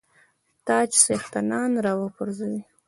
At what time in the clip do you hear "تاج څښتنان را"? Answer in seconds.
0.65-1.93